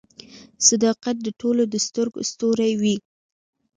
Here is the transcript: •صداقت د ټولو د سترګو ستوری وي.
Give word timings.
•صداقت 0.67 1.15
د 1.21 1.27
ټولو 1.39 1.63
د 1.73 1.75
سترګو 1.85 2.19
ستوری 2.31 2.73
وي. 2.81 2.95